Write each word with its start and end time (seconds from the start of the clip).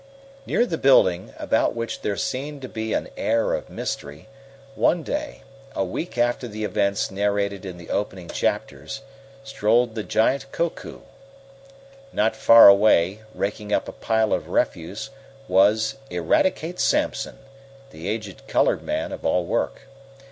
Near 0.47 0.65
the 0.65 0.79
building, 0.79 1.31
about 1.37 1.75
which 1.75 2.01
there 2.01 2.17
seemed 2.17 2.63
to 2.63 2.67
be 2.67 2.91
an 2.91 3.09
air 3.15 3.53
of 3.53 3.69
mystery, 3.69 4.27
one 4.73 5.03
day, 5.03 5.43
a 5.75 5.85
week 5.85 6.17
after 6.17 6.47
the 6.47 6.63
events 6.63 7.11
narrated 7.11 7.65
in 7.67 7.77
the 7.77 7.91
opening 7.91 8.27
chapters, 8.27 9.03
strolled 9.43 9.93
the 9.93 10.01
giant 10.01 10.51
Koku. 10.51 11.01
Not 12.11 12.35
far 12.35 12.67
away, 12.67 13.19
raking 13.35 13.71
up 13.71 13.87
a 13.87 13.91
pile 13.93 14.33
of 14.33 14.47
refuse, 14.49 15.11
was 15.47 15.97
Eradicate 16.09 16.79
Sampson, 16.79 17.37
the 17.91 18.07
aged 18.09 18.47
colored 18.47 18.81
man 18.81 19.11
of 19.11 19.23
all 19.23 19.45
work. 19.45 19.81